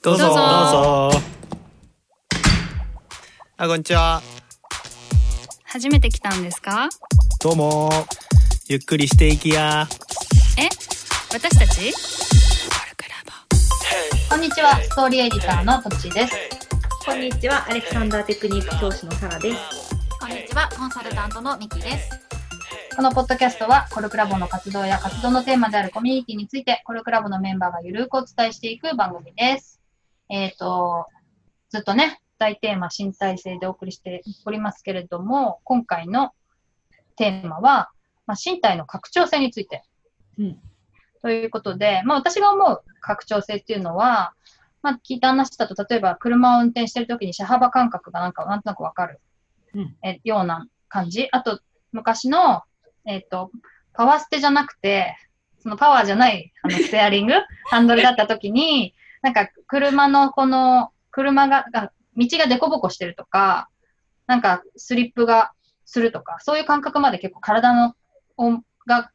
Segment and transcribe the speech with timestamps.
[0.00, 0.26] どうぞ。
[0.26, 0.40] どうぞ。
[0.40, 1.20] どうぞ
[3.56, 4.22] あこんにちは。
[5.64, 6.88] 初めて来たんですか？
[7.42, 7.90] どうも。
[8.68, 9.88] ゆっくりしていきや。
[10.56, 10.68] え？
[11.32, 11.92] 私たち？
[14.30, 16.34] こんにちは、ストーリーエディターのとちです。
[17.04, 19.56] こんにちは、アレクサンダーテクニック教師のサラです。
[20.20, 22.10] こんにちは、コンサルタントのミキです。
[22.94, 29.77] このポッドキャストは、コルクラボの活動や活動のテーマであるコミュニティについて、コルクラボのメンバーがゆるくお伝えしていく番組です。
[30.28, 31.06] えっ、と、
[31.70, 36.32] ずっとね、大テーマ身体性でお送りしておりますけれども、今回の
[37.16, 37.90] テーマは、
[38.26, 39.82] まあ、身体の拡張性について。
[40.38, 40.60] うん
[41.20, 44.34] ということで、まあ私が思う拡張性っていうのは、
[44.82, 49.20] まあ聞いた話だと、例えば車を運転してるときに車幅感覚がなんかなんとなくわかる、
[49.74, 51.28] うんえような感じ。
[51.32, 51.60] あと、
[51.92, 52.62] 昔の、
[53.04, 53.50] えっ、と、
[53.94, 55.16] パワーステじゃなくて、
[55.60, 57.34] そのパワーじゃないあのステアリング、
[57.64, 63.68] ハンドルだったときに、なんか車のこの、車が、が道が凸凹してるとか、
[64.26, 65.52] なんかスリップが
[65.84, 67.94] するとか、そういう感覚まで結構体の、
[68.86, 69.10] が、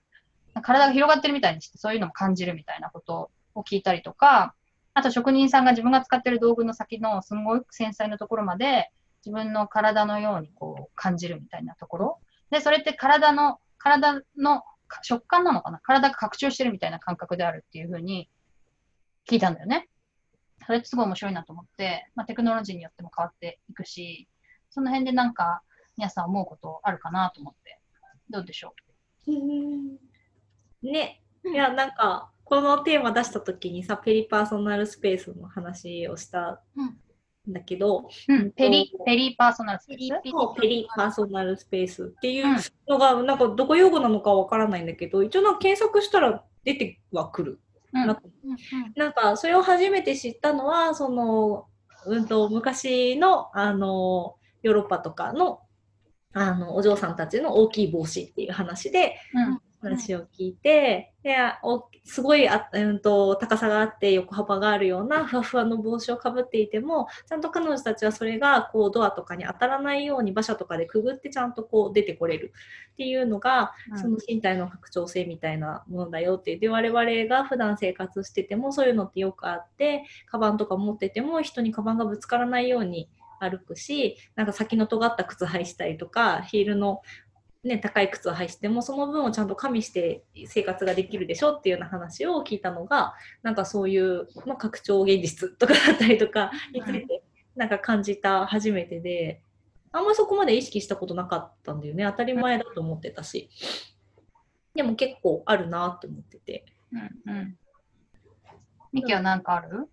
[0.62, 4.56] 体が広がってるみたいにして、そういうのも感じるみたいなことを聞いたりとか、
[4.94, 8.92] あと職人さんが自分が使ってる道具の先のすごい繊細なところまで
[9.26, 12.20] 自分の体のようにこう感じるみたいなところ。
[12.52, 14.62] で、それって体の、体の
[15.02, 15.80] 食感なのかな？
[15.80, 18.30] 体が拡張してるみたいな感覚であるっていうふうに
[19.28, 19.90] 聞いたんだよね。
[20.66, 24.28] それってすごい面白いなと思って、まあ、テクノロジーによっても変わっていくし、
[24.70, 25.62] その辺でなんか
[25.98, 27.80] 皆さん思うことあるかなと思って、
[28.30, 28.74] どうでしょ
[30.82, 36.60] ね、いや、なんか、このテーマ出した時にさ、ペリパーソナルスペースの話をしたん。
[37.48, 40.60] だけど、ううん、ペリ、ペリパーソナルスペース？
[40.62, 42.46] ペリパーソナルスペースっていう
[42.88, 47.60] のが、なんかどこ用語なのかわからないんだけど、一応なんか検索したら出てはくる。
[47.94, 51.68] うんなんかそれを初めて知ったのは、その、
[52.06, 55.62] うんと、昔の、あの、ヨーロッパとかの、
[56.34, 72.52] あの、お嬢さんたちの大きい帽子っていう話で、うん話を聞いて、でおすごいあ、うん、と高さがあって横幅があるようなふわふわの帽子をかぶっていてもちゃんと彼女たちはそれがこうドアとかに当たらないように馬車とかでくぐってちゃんとこう出てこれる
[72.94, 87.02] っていうのが、うんその身体の拡張性みたいなものだよっていうで我々が普段生活しててもそういうのってよくあってカバンとか持ってても人にカバンがぶつからないように歩くしなんか先の尖った靴履いしたりとかヒールの
[87.64, 97.24] ね、高い靴を履いてもその分をちゃんと加味して生活ができるでしょっていうような話を聞いたのがなんかそういう、まあ、拡張現実とかだったりとかについて
[97.56, 99.42] なんか感じた初めてで
[99.94, 103.50] あんまりそこまで意識したことなかったんだよね当たり前だと思ってたし
[104.76, 106.66] でも結構あるなって思ってて。
[106.92, 107.58] うんうん。
[108.92, 109.90] ミキは何かある？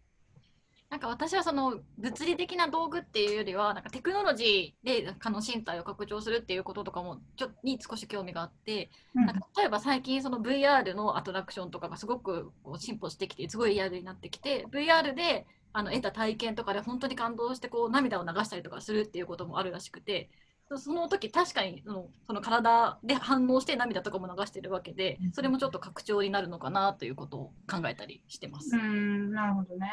[0.91, 9.25] なんか私はその物理的な道具っていうよりはなんかテクノロジーであの身体を拡張するっていうこととかもちょに少し興味があって、うん。
[9.27, 20.29] なんか例えば最近その VR のアトラクションとかがすごくこう進歩してきてすごいリアルになってきて VR であの得た体験とかで本当に感動してこう涙を流したりとかするっていうこともあるらしくて
[20.71, 28.77] そその時確かにそのその体で反応して涙とかも流してるわけでそれもちょっと拡張になるのかなということを考えたりしてます。
[28.77, 29.89] うん、なるほどね。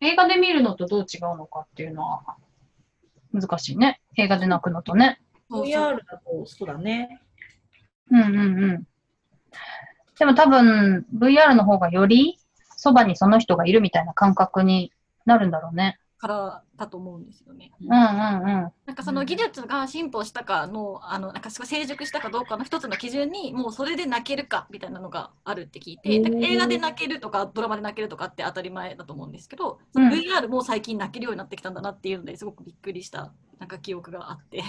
[0.00, 2.36] 映画で見るのとどう違うのかっていうのは
[3.32, 4.02] 難しいね。
[4.18, 5.18] 映画で泣くのとね。
[5.50, 7.22] VR だとそうだね。
[8.10, 8.86] うんうんうん。
[10.18, 12.38] でも多分 VR の方がより
[12.76, 14.92] そばにその人がいるみたいな感覚に
[15.24, 15.98] なるんだろうね。
[16.18, 17.70] からだと思うんですよね。
[17.80, 18.72] うんうんうん。
[18.86, 34.62] なんかその技術が進歩したかの、あのなんかすごい成熟したかどうかの一つの基準に、もうそれで泣けるかみたいなのがあるって聞いて、映画で泣けるとか、ドラマで泣けるとかって当たり前だと思うんですけど、うん VR も最近泣けるようになってきたんだなっていうのですごくびっくりしたなんか記憶があって、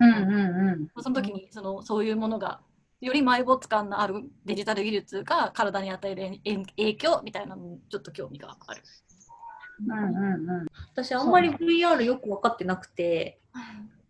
[0.00, 0.88] うんうんうん。
[1.02, 2.60] その時にそのそういうものが、
[3.00, 8.82] より埋没感のあるデジタル技術が体に与える影影響みたいなのにちょっと興味がある。
[9.84, 9.94] うんう
[10.46, 10.66] んうん。
[10.94, 13.38] 私あんまり VR よく分かってなくて、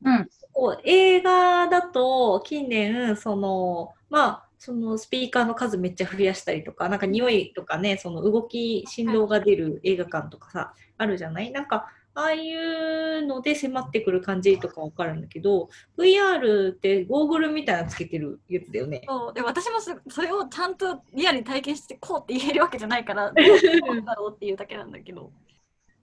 [0.05, 0.29] うん。
[0.53, 11.51] こう映画だと近年そのまあそのスピーカーの数めっちゃ増やしたりとかなんか匂いとかねその動き振動が出る映画館とかさあるじゃない？
[11.53, 15.69] なんかああいうので迫ってくる感じとかわかるんだけど
[15.99, 19.03] VR ってゴーグルみたいなのつけてるやつだよね。
[19.07, 19.35] そう。
[19.35, 25.31] で私もそそれをちゃんとリアルに体験してこうって言えるわけじゃないから どうだろうっていうだけなんだけど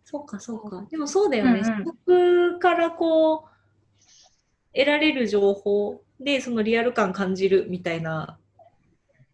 [0.05, 0.85] そうかそうか。
[0.89, 1.51] でもそうだよね。
[1.51, 3.53] うんうん視覚からこう
[4.73, 8.37] 得られる情報でそのリアル感感じるみたいな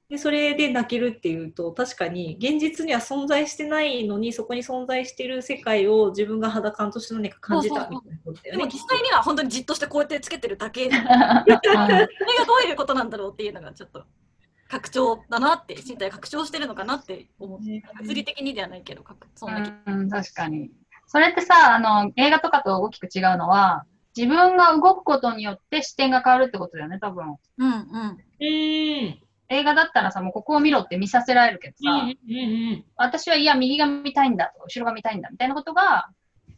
[0.09, 8.71] でそれで泣けるっていうと確かに現実には存在してないのにそこに存在してる世界を自分が肌感として何か感じたみたいなことだでもよね。
[8.73, 11.05] 実際には本当にじっとしてこうやってつけてるだけ それが
[11.45, 14.03] どういうことなんだろうっていうのがちょっと
[14.69, 17.59] 拡張だなって身体が拡張してるのかなって思う。
[17.59, 20.71] 物理的にではないけど拡そんな気うん、確かに。
[21.07, 23.83] それってさ、あの、映画とかと大きく違うのは、
[24.15, 27.35] 自分が動くことによって視点が変わるってことだよね、多分。
[27.57, 27.77] うんうん。
[27.77, 29.19] うん。
[29.51, 32.11] 映画だったらさ、もうここを見ろって見させられるけどさ、うんうんう
[32.75, 32.85] ん。
[32.95, 36.09] 私はいや、右が見たいんだとか、後ろが見たいんだみたいなことが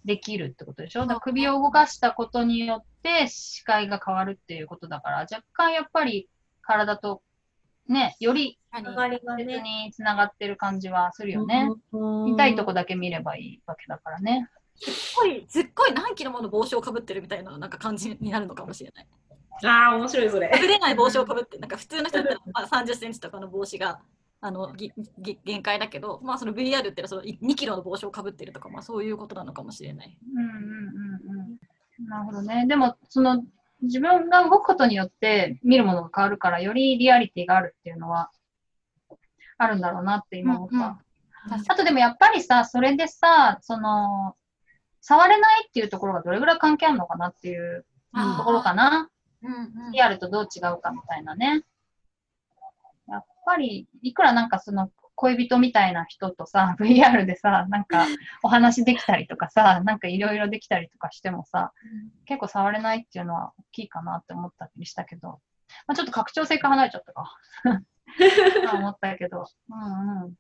[0.04, 1.02] できるってことでしょ？
[1.02, 6.28] だから首を動かしたことによって視界が変わるっていうことだから、若干やっぱり
[6.62, 7.22] 体と
[7.92, 9.62] ね、より何上がりが別ね。
[9.86, 11.70] につながってる感じはするよね。
[11.92, 14.50] うん見たいとこだけ見ればいいわけだからね。
[14.76, 19.08] すっごいすっごい何キロもの帽子をかぶってるみたいななんか感じになるのかもしれない。
[19.64, 20.50] ああ、面白いそれ。
[20.50, 24.00] かぶれない帽子をかぶってなんか普通の人だったら まあ30センチとかの帽子が
[24.40, 30.18] あのぎぎ限界だけど、まあその VR っていうのはそのい2キロの帽子をかぶってるとかまあそういうことなのかもしれない。
[30.34, 32.08] うんうんうんうん。
[32.08, 32.66] なるほどね。
[32.68, 33.44] でも、その、
[33.82, 38.32] 自分が動くことによって見るものが変わるから、よりリアリティがあるっていうのは、
[39.58, 40.76] あるんだろうなって今思った。
[40.76, 40.98] うんうん
[41.44, 44.36] あとでもやっぱりさ、それでさ、その、
[45.02, 47.84] 触れないっていうところがどれぐらい関係あるのかなっていう
[48.38, 49.10] ところかな。
[49.42, 49.54] うん
[49.86, 51.64] うんリアルとどう違うかみたいなね。
[53.08, 54.92] やっぱり、いくらなんかその
[55.22, 58.08] 恋人みたいな人とさ、 VR でさ、なんか
[58.42, 61.74] お話できたりとかさ、なんかいろいろできたりとかしてもさ、
[62.26, 65.40] 結構触れないっていうのは大きいかなって思ったりしたけど、
[65.88, 67.38] まあ、ちょっと拡張性から離れちゃったか。
[68.74, 69.46] 思ったけど。
[69.70, 70.34] うんうん。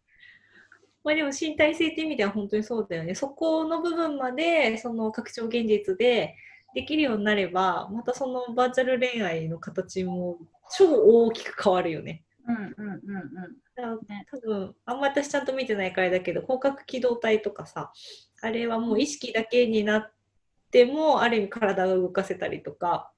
[1.04, 3.14] まあでも身体性って意味では本当にそうだよね。
[3.14, 6.36] そこの部分までその拡張現実で
[6.74, 10.40] できるようになれば、またそのバーチャル恋愛の形も
[10.76, 12.24] 超大きく変わるよね。
[12.48, 13.16] うんうんうん
[13.78, 14.02] うん。
[14.30, 17.92] 多分あんま私ちゃんと見てないからだけど広角機動隊とかさ
[18.42, 20.12] あれはもう意識だけになっ
[20.72, 23.12] てもある意味体が動かせたりとか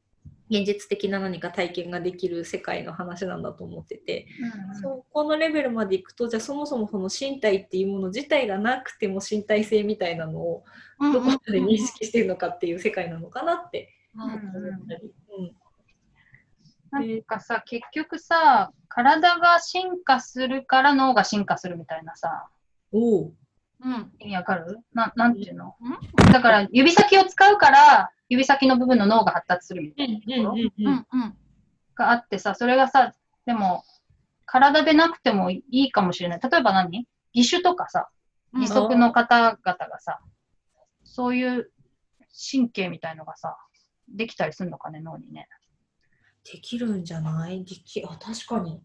[0.50, 4.28] 現実的な何か体験ができる世界の話なんだと思ってて、
[4.70, 10.64] うんそこのレベルまでいくとじゃあそもそもその身体っていうもの自体がなくても身体性みたいなのを
[11.00, 14.24] どこまで認識してるのかっていう世界なのかなってうん。
[14.24, 14.40] 思っ
[14.88, 15.14] たり。
[17.00, 22.48] うんなんかさ、結局さ、体が進化するから脳が進化するみたいなさ、
[22.92, 23.34] おう。
[23.84, 24.80] うん意味わかる？
[24.94, 25.76] ななんていうの？
[25.82, 25.90] う
[26.30, 26.32] ん？
[26.32, 30.52] だから指先を使うから、指先の部分の脳が発達するみたいなところ？
[30.52, 31.38] うんうん
[31.96, 33.14] があってさ、それがさ、
[33.46, 33.84] でも、
[34.46, 36.40] 体でなくてもいいかもしれない。
[36.42, 37.08] 例えば何？
[37.34, 38.10] 義手とかさ、
[38.54, 38.62] うん。
[38.62, 40.20] 義足の方々がさ、
[41.04, 41.72] そういう
[42.52, 43.58] 神経みたいのがさ、
[44.08, 45.48] できたりするのかね、脳にね。
[46.52, 47.64] できるんじゃない？
[47.64, 48.82] できあ確かに。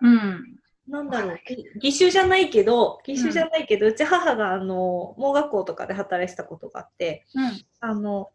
[0.00, 0.58] うん。
[0.86, 7.52] なんだろう、ぎ義手じゃないけど、義手じゃないけど、うち母があの盲学校とかで働いてたことがあって、うん。
[7.80, 8.30] あの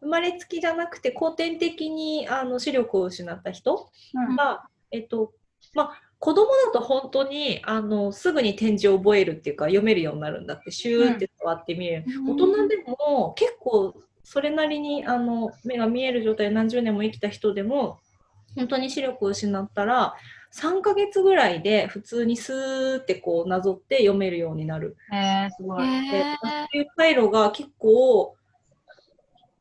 [0.00, 4.36] 生まれつきじゃなくて後天的にあの視力を失った人うん。
[4.36, 5.32] が、えっと、
[5.74, 13.94] まあ、子供だと本当にあのすぐに点字を覚えるっていうか読めるようになるんだってシューって触って見える、うん大人でも結構
[14.24, 18.00] それなりにあの目が見える状態で何十年も生きた人でも
[18.56, 20.14] 本当に視力を失ったら
[20.54, 24.96] 3ヶ月ぐらいで普通にスーってこうなぞって読めるようになる。
[25.12, 25.84] えー、すごい。
[25.84, 28.36] へでーそういう回路が結構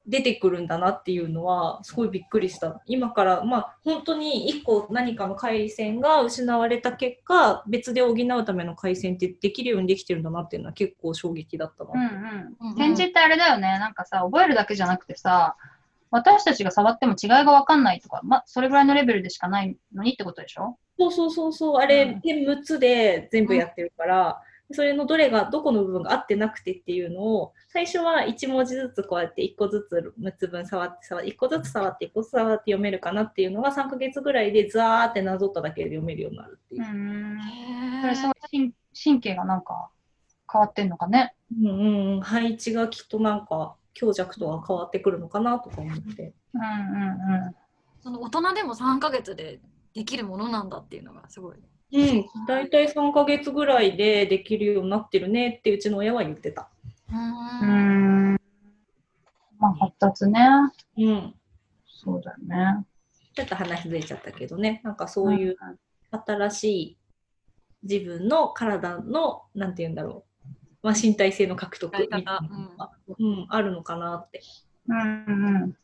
[0.06, 2.82] 出てくるんだなっていうのはすごいびっくりした。
[2.86, 11.92] 今からまあ本当に1個何かの回線が失われた結果別で補うための回線ってできるようにできてるんだなっていうのは結構衝撃だったな。
[11.94, 12.76] うんううんん。
[12.76, 13.80] 展示ってあれだよね。
[13.80, 15.56] なんかさ、覚えるだけじゃなくてさ、
[16.12, 20.78] 私たちが触っても違いがわかんないとか、ま、それぐらいのレベルでしかないのにってことでしょ？
[21.00, 24.42] そうそうそうそう、あうんれ、点6つで全部やってるから、
[24.74, 36.86] それのどれが、どこの部分が合ってなくてっていうのを、最初は1文字ずつこうやって1個ずつ6つ分触って、触って1個ずつ触って、1個ずつ触って読めるかなっていうのが3ヶ月ぐらいでザーってなぞっただけで読めるようになるっていうう。
[36.86, 37.39] ん。
[38.01, 39.89] それすごい神神経がなんか
[40.51, 41.36] 変わってんのかね？
[41.60, 46.34] うんうんうん、配置がきっとなんか強弱とは変わってくるのかなとか思って。
[46.53, 46.65] うんうん
[47.46, 47.56] うん。
[48.01, 49.60] その大人でも3ヶ月で
[49.94, 51.58] できるものなんだっていうのがすごい。
[51.94, 56.70] うん、大体3ヶ月ぐらいでできるようになってるねってうちの親は言ってた。
[57.12, 58.42] うんん。
[59.60, 60.40] まあ、発達ね。
[60.98, 61.36] うん。
[61.86, 62.86] そうだよね。
[63.36, 65.58] ちょっと話ずれちゃったけどね、なんかそういう
[66.12, 66.98] 新しい
[67.84, 74.42] 自分の体の、なんて言うんだろう、まあ、身体性の獲得みたいなのが、うんあるのかなって。
[74.88, 75.78] うんうん。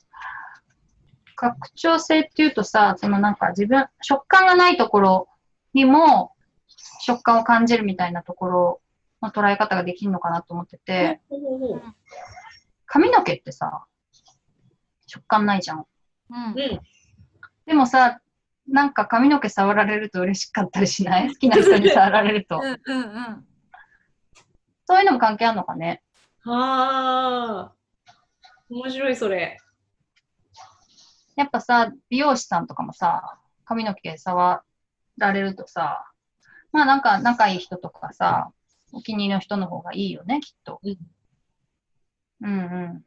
[1.35, 5.27] 拡張性っていうとさ、そのなんか自分、食感がないところ
[5.73, 6.33] にも
[7.01, 8.81] 食感を感じるみたいなところ
[9.21, 11.21] の捉え方ができるのかなと思ってて、
[12.85, 13.85] 髪の毛ってさ、
[15.07, 15.85] 食感ないじゃん
[16.29, 16.55] うん。
[17.65, 18.19] でもさ、
[18.67, 21.29] なんか髪の毛触られると嬉しかったりしない？
[21.33, 22.61] 好きな人に触られるとう。
[22.61, 23.45] んうんうん
[24.85, 26.01] そういうのも関係あるのかね？
[26.41, 27.73] はあ。
[28.71, 29.59] 面白い、それ。
[31.35, 34.63] やっぱさ、美容師さんとかもさ、髪の毛触
[35.19, 36.11] られるとさ、
[36.71, 38.51] まあなんか仲いい人とかさ、
[38.91, 40.79] お気に入りの人の方がいいよね、きっと。
[40.83, 40.97] うん
[42.41, 43.05] うんうん。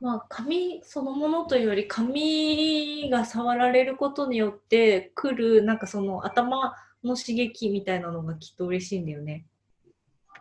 [0.00, 6.74] まあ、髪そのものというより髪が触られることによって来るなんかその頭
[7.04, 9.46] の刺激みたいなのがきっと嬉しいんだよね。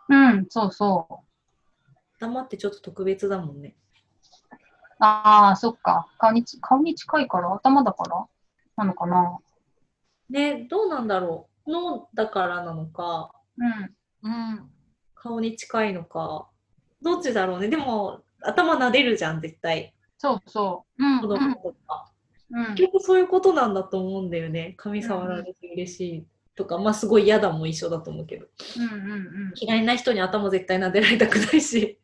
[0.10, 1.16] うん、そうそう。
[2.18, 3.76] 頭ってちょっと特別だもんね。
[5.00, 6.08] ああ、そっか。
[6.18, 7.54] 顔にち、顔に近いから？
[7.54, 8.26] 頭だから？
[8.78, 9.38] なのかな？
[10.32, 14.30] ねどうなんだろう脳だからなのかうん。
[14.30, 14.72] うん
[15.16, 16.48] 顔に近いのか
[17.04, 22.12] どっちだろうねでも頭撫でるじゃん絶対そうそうん子供とか。
[22.52, 22.60] う。
[22.60, 22.76] うん。
[22.76, 24.76] 結局そういうことなんだと思うんだよね。
[24.78, 28.46] 髪触られて嬉しいとか、まあすごい嫌だも一緒だと思うけど。
[28.78, 29.16] うんうんう
[29.50, 29.54] ん。
[29.56, 32.00] 嫌いな人に頭絶対撫でられたくないし。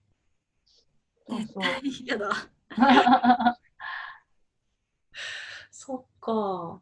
[1.28, 1.64] そうそう。
[2.08, 2.32] やだ
[5.70, 6.82] そっか。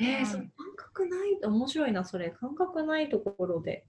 [0.00, 2.30] えーうんその感覚ない、面白いな、それ。
[2.30, 3.84] 感覚ないところで。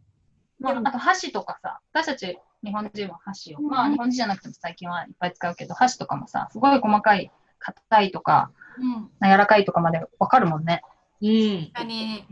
[0.60, 10.82] まあ、あと箸とかさ、私たち日本人は箸を、まあ日本人じゃなくても最近はいっぱい使うけど、箸とかもさ、すごい細かい、硬いとか、うん柔らかいとかまでわかるもんね。
[11.22, 11.72] うん。
[11.74, 12.26] 確かに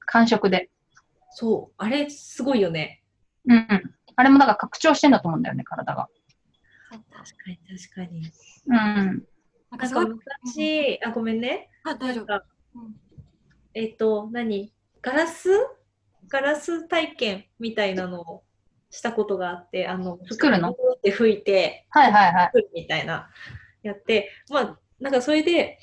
[0.00, 0.70] 感触で。
[1.30, 1.74] そう。
[1.78, 3.02] あれ、すごいよね。
[3.46, 3.94] うんうん。
[4.16, 6.08] あれもだから拡張してんだと思うんだよね、体が。
[6.90, 8.32] 確かに、確かに。
[8.66, 8.74] うん。
[8.74, 9.16] なんなん
[9.70, 11.70] かかすごい昔、あ、ごめんね。
[11.84, 12.59] あ大丈夫なんかうん
[13.74, 14.72] えっ、と、何？
[15.02, 15.48] ガラス？
[16.28, 18.42] ガラス体験みたいなのを
[18.90, 20.72] したことがあって、あの、作るの？
[20.72, 22.46] 服って吹いて、はいはいはい。
[22.46, 23.30] 作るみたいな、
[23.82, 25.78] やって、まあ、なんかそれで、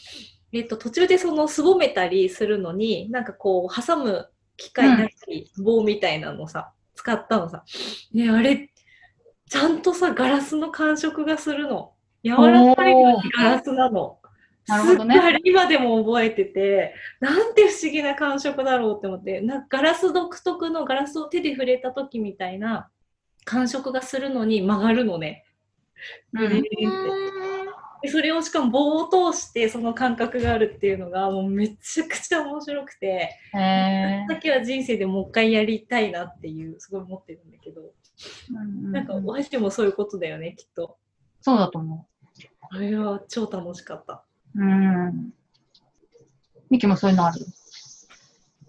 [0.54, 7.64] えっ、と、途中でそのすぼめたりするのに、なんかこう、挟む機械なし、棒みたいなのさ、使ったのさ。
[8.14, 8.72] ね、あれ、
[9.50, 11.94] ちゃんとさ、ガラスの感触がするの。
[12.24, 12.94] 柔らかい
[13.38, 14.17] ガラスなの。
[14.68, 15.40] なるほどね。
[15.44, 22.90] 今でも覚えてて、なんて不思議な感触だろうって思って、なガラス独特のガラスを手で触れた時みたいな
[23.46, 25.46] 感触がするのに曲がるのね。
[28.02, 33.08] でそれをしかも棒を通してその感覚があるっていうのがもうめちゃくちゃ面白くて、
[33.56, 40.98] へえだけは人生でもう一回やりたいなっていうすごい思ってるんだけど、うんなんかお箸でもそういうことだよねきっと。
[41.42, 42.08] そうだと思
[42.70, 44.24] あれは超楽しかった。
[44.58, 44.62] う。
[44.62, 45.34] うん。
[46.70, 47.46] ミキもそういうのある？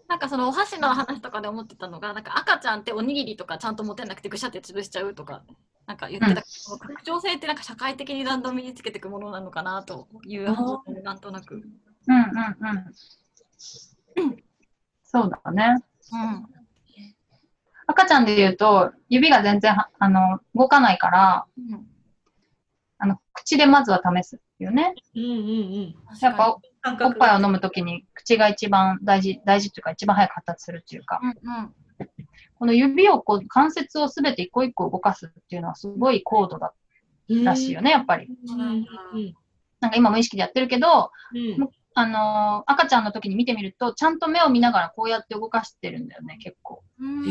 [0.08, 5.42] なんかそのお箸の話とかで思ってたのが、なんか赤ちゃんっておにぎりとかちゃんと持てなくてぐしゃって潰しちゃうとか、
[5.86, 11.56] なんか言ってたけど、拡張性ってなんか社会的にだんだん身につけていくものなのかなという話をなんとなく。
[11.56, 12.24] うんうん
[14.24, 14.36] うん。
[15.04, 15.76] そうだね。
[16.12, 16.46] うん。
[17.86, 21.86] 赤ちゃんで言うと、指が全然はあの動かないから、うん、
[22.98, 24.94] あの口でまずは試すっていうね。
[25.14, 25.94] うんうんうん。
[26.20, 31.74] やっぱおっぱいを飲むときに口が一番大事、大事っていうか一番早く発達するっていうか、うんうん
[32.60, 36.72] この指をこう関節をすべて一個一個動かすっていうのはすごい高度だ
[37.28, 38.28] らしいよね、やっぱり。
[38.48, 38.64] うんう
[39.18, 39.34] ん
[39.80, 46.82] なんか今無意識でやってるけど、うんあのー赤ちゃんの時に見てみると、ちゃんと目を見ながらこうやって動かしてるんだよね、結構。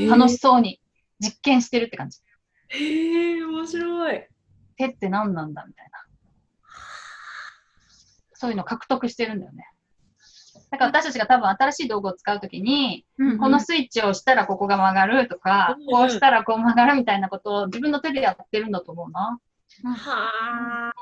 [0.10, 0.80] 楽しそうに
[1.20, 2.20] 実験してるって感じ。
[2.70, 4.28] へえ、面白い。
[4.78, 5.66] 手って何なんだ？
[5.68, 6.06] みたいな。
[8.34, 9.68] そういうの獲得してるんだよね。
[10.70, 19.40] だから私たちが多分新しい道具を使うときに、うんこのスイッチを押したらここが曲がるとか、うんこうしたらこう曲がるみたいなことを自分の手でやってるんだと思うな。
[19.86, 20.94] はあ。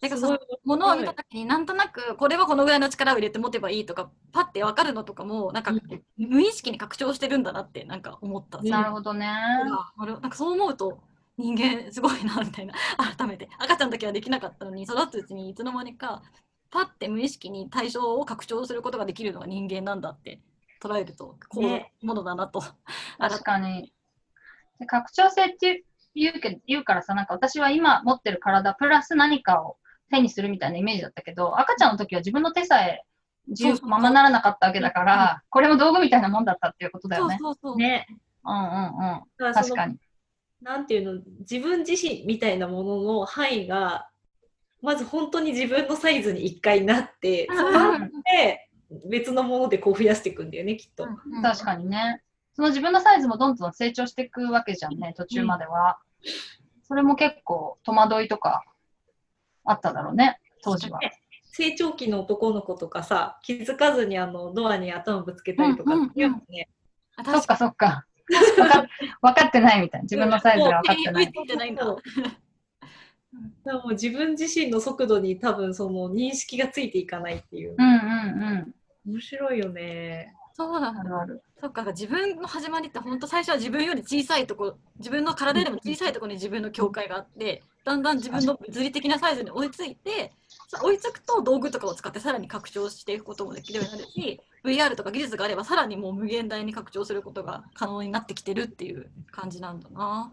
[0.00, 5.80] てかそのものを見た時になんとなくこれはこのぐらいの力を入れて持てばいいとかパッて分かるのとかもなんかうん
[6.18, 8.58] 無意識に拡張してるんだなってなんか思った。
[8.58, 9.26] うんなるほどね。
[9.26, 11.00] ああれなんかそう思うと
[11.36, 12.74] 人間すごいなみたいな
[13.16, 16.22] 改めて赤ちゃんだけはできなかったのに育つうちにいつの間にか
[16.70, 20.40] パッて無意識に対象を拡張することができるのが人間なんだって
[20.80, 22.62] 捉えるとこういうねものだなと。
[23.18, 23.92] 確かに。
[24.78, 29.78] で拡張性って言うけど言うからさ、なんか私は今持ってる体プラス何かを
[30.10, 33.04] 手にするみたいなイメージだったけど、赤ちゃんの時は自分の手さえ
[33.48, 37.38] 自由そうそうそうままならなかったわけだから、これも道具みたいなもんだったっていうことだそうよね。
[37.40, 37.76] そうそう。
[37.76, 38.06] ね。
[38.44, 38.98] うんうんうん。
[38.98, 39.98] だからその確かに。
[40.64, 44.08] なんていうの、自分自身みたいなものの範囲が、
[44.80, 48.70] まず本当に自分のサイズに一回なって、うんそうなって、
[49.10, 51.06] 別のものでこう増やしていくんだよね、きっと。
[51.42, 52.22] 確かにね。
[52.54, 55.98] その自分のサイズもどんどん成長していくわけじゃんね、途中までは。
[56.82, 58.64] それも結構戸惑いとか
[59.64, 60.98] あっただろうね、当時は。
[61.52, 66.68] 成長期の男の子とかさ、気づかずにあのドアに頭ぶつけたりとかうんうんうんっていうのね。
[67.16, 68.06] あそっかそっか。
[68.56, 68.86] 分か
[69.20, 70.02] 分かってないみたいな。
[70.04, 71.10] 自分のサイズが分かって
[71.56, 71.72] ない。
[73.64, 77.74] もう自分自身の速度に多分その認識がついていかないっていう。
[77.76, 78.74] うんうん
[79.06, 80.34] 面白いよね。
[80.54, 81.02] そうなんだ。
[81.02, 81.42] るある。
[81.60, 90.32] そっか、自分の始まりって本当最初は自分より小さいところ、自分の体よりも小さいところに自分の境界があって、だんだん自分の物理的なサイズに追いついて、
[90.68, 100.32] さ追いつくと道具とかを使ってさらに拡張していくこともできるようになるし、VR とか技術があればさらにもう無限大に拡張することが可能になってきてるっていう感じなんだな。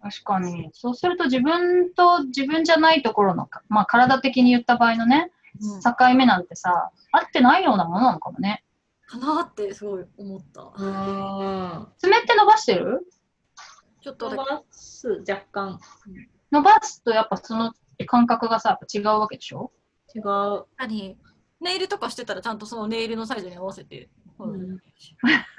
[0.00, 0.70] 確かに。
[0.72, 5.30] そうすると自分と自分じゃないところのか、まあ体的に言った場合のね、
[5.60, 8.64] うん境目なんてさ、合ってないようなものなのかもね。
[9.06, 10.72] かなってすごい思った。
[10.76, 11.88] うん。
[11.98, 13.06] 爪って伸ばしてる？
[14.00, 15.80] ちょっとだけ伸ばす、若干。
[16.52, 17.72] 伸ばすとやっぱその
[18.06, 19.72] 感覚がさ、違うわけでしょ？
[20.14, 20.22] 違う。
[20.22, 21.18] 確かに
[21.60, 24.08] ネイルとかしてたらちゃんとそのネイルのサイズに合わせて。
[24.38, 24.78] うん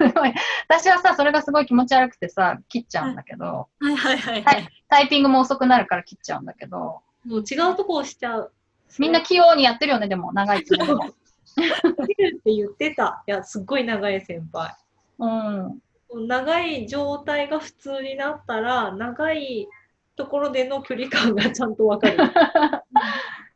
[0.68, 4.68] 私はさ、それがすごい気持ち悪くてさ、切っちゃうんだけど、はい はいはいはい。
[4.88, 8.52] タイピングも遅くなるから切っちゃうんだけど、もう違うとこをしちゃう。
[8.98, 11.14] みんな器用にやってるよね、でも、長い爪でも。
[11.56, 13.22] 切るって言ってた。
[13.26, 14.74] いや、すっごい長い先輩。
[15.18, 16.26] うん。
[16.26, 19.68] 長い状態が普通になったら、長い
[20.16, 22.18] ところでの距離感がちゃんとわかる。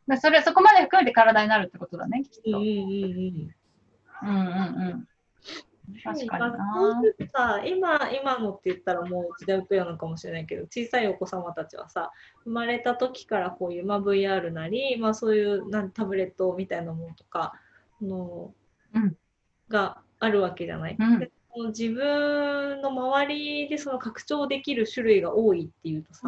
[0.07, 2.57] でそれ、そこまで含めて体になるってことだね、きっと。
[2.59, 3.53] うんうんうん
[4.23, 4.29] うん。
[4.29, 5.07] うんうんうん。
[6.03, 12.11] 確かにさ今今のって言ったらもう時代遅れなのかもしれないけど小さいお子様たちはさ
[12.43, 17.53] 生まれた時からこういう、まあ、VR なり、まあ、そういうなんタブレットみたいなものとか
[18.01, 18.51] の、
[18.95, 19.15] うん
[19.69, 20.97] があるわけじゃない？
[20.99, 21.29] うん
[21.67, 26.27] 自分の周りでその拡張できる種類が多いっていうとさ、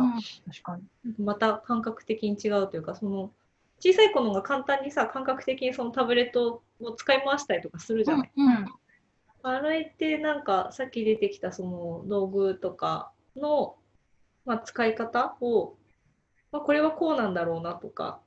[0.50, 1.14] 確かに。
[1.18, 3.32] また感覚的に違うというかその
[3.80, 8.32] 小さい子の方が簡単にさ感覚的にそのタブレットを使い回したりとかするじゃない。
[8.36, 8.66] うん。
[9.44, 13.76] あれってなんかさっき出てきたその道具とかの、
[14.46, 15.76] まあ、使い方を、
[16.52, 18.20] まあ、これはこうなんだろうなとか、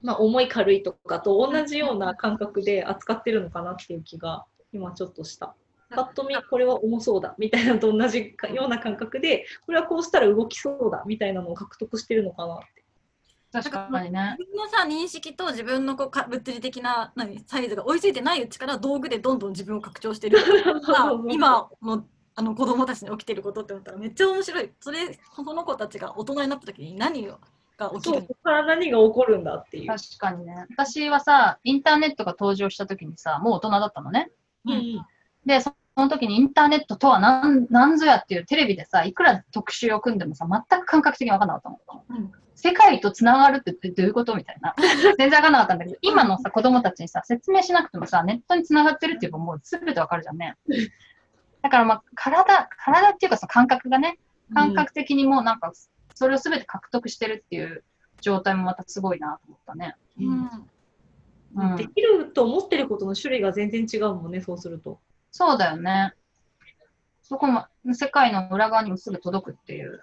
[0.00, 5.54] まあ、重い軽いとかと同じような感覚で扱ってるのかなっていう気が今ちょっとした。
[5.90, 12.73] パッと見これは重そうだみたいなのと同じかような感覚でこれはこうしたら動きそうだみたいなのを獲得してるのかなって。
[13.62, 14.36] 確かにね。
[14.38, 22.04] 自分のさ認識と自分のこうか物理的な何サイズが追いついてないうちから道具でどんどん自分を拡張してるっていうのが今の
[22.36, 27.38] あの子供たちに起きてることって思ったらめっちゃ面白いそれその子たちが大人になった時に何が
[27.94, 28.18] 起きるの？
[28.18, 29.86] そうここから何が起こるんだっていう。
[29.86, 30.66] 確かにね。
[30.70, 34.30] 私はさ、インターネットが登場した時にさ、もう大人だったのね。
[34.64, 35.04] うん
[35.44, 42.04] で、その時にインターネットとは何何ぞやっていうテレビでさ、いくら特集を組んでもさ、全く感覚的に分かんなかったの。
[42.10, 44.74] うん世界とつながるってどういうことみたいな。
[45.18, 50.56] 全然分かんなかったんだけど、今のさ、子供たちにさ、説明しなくてもさ、ネットにつながってるっていうか、もう全て分かるじゃんね。
[51.62, 54.18] だからまあ、体、体っていうかさ、感覚がね、
[54.52, 55.72] 感覚的にもうなんか、
[56.14, 57.84] それを全て獲得してるっていう
[58.20, 59.96] 状態もまたすごいなと思ったね。
[60.18, 60.70] うんうん
[61.76, 64.98] できると思ってることの種類が全然違うもんね、そうすると。
[65.30, 66.12] そうだよね。
[67.22, 70.02] そこも、世界の裏側にもすぐ届くっていう。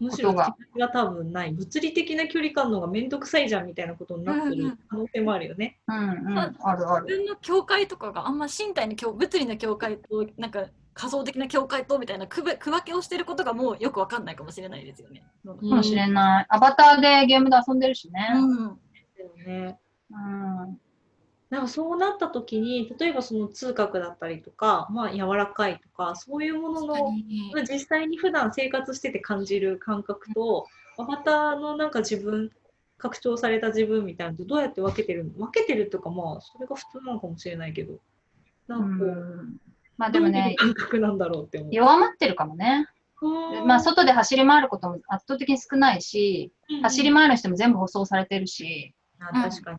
[0.00, 0.54] むしろが
[0.92, 1.52] 多分ない。
[1.52, 5.78] 物理的な距離感の方がめんどくさいじゃんみたいなことになってる可能性もあるよね。
[5.88, 6.00] うんう
[6.34, 7.06] ん、あるある。
[7.06, 15.24] 自分の境界とかがあんま身体の境物理の境界となんか仮想的な境界とみたいな区別区分けをしてることがもうよくわかんないかもしれないですよね。
[15.44, 16.46] かかもしれない。
[16.48, 18.32] アバターでゲームで遊んでるしね。
[18.34, 18.78] うん
[19.48, 19.78] ね。
[20.10, 20.80] うん。
[21.50, 26.94] なんかそうなった時に、例えばその痛覚だったりとか、まあ柔らかいとか、そういうものの、
[27.54, 30.66] まあ実際に普段生活してて感じる感覚と、
[30.98, 32.50] アバターのなんか自分、
[32.98, 35.30] 拡張された自分みたいなのとどうやって分けてるの？
[35.30, 37.94] 分けてるっていうかまあ、それが普通なのかもしれないけど、
[38.66, 39.56] なんかこう、うん。
[39.96, 41.70] まあでもね、感覚なんだろうって思う。
[41.72, 42.88] 弱まってるかもね。
[43.66, 49.78] まあ外で走り回ることも圧倒的に少ないし、走り回る人も全部舗装されてるし、あ確かに。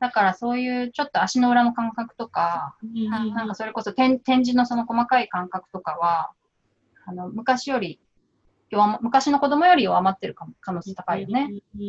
[0.00, 6.30] だからそういうちょっと足の裏の感覚とか、うんなんかそれこそ点展示のその細かい感覚とかは、
[7.04, 7.98] あの昔より
[8.70, 11.48] 弱ま、昔の子供より弱まってる可能性高いよね。。
[11.74, 11.88] うんうん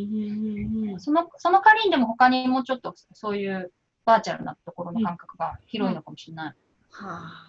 [0.84, 3.72] うんうんその、その代わりにでも他にもうちょっとそういう
[4.06, 6.56] バーチャルなところの感覚が広いのかもしれない。
[6.56, 6.56] は
[7.00, 7.48] あ、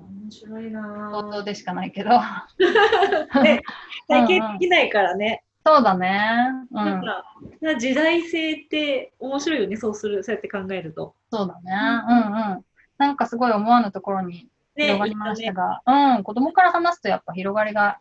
[0.00, 1.42] 面白いな想像ぁ。
[1.44, 2.10] でしかないけど。
[3.42, 3.62] ね
[4.08, 5.44] 体験できないからね。
[5.66, 6.50] そうだね。
[6.70, 6.84] うん。
[6.84, 7.24] なんか、
[7.60, 11.14] な時代性って面白いよね、そうする、そうやって考えると。
[11.30, 11.72] そうだね。
[12.08, 12.64] うんうん。
[12.98, 17.98] なんかすごい思わぬところにね、広がりましたが、うん、子供から話すとやっぱ広がりが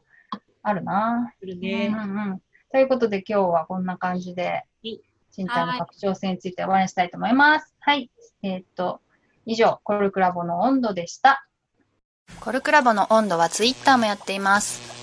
[0.62, 1.34] あるな。
[1.39, 1.88] するうんね。
[1.88, 2.41] うんうん。
[2.71, 4.99] ということで今日はこんな感じでい、
[5.36, 7.73] 身体の拡張性について終わりにしたいと思います。
[7.80, 8.10] はい。
[8.41, 8.99] えーっと、
[9.45, 11.47] 以上、コルクラボの温度でした。
[12.39, 15.02] コルクラボの温度はツイッターもやっています。